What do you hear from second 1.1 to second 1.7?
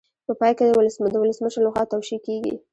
ولسمشر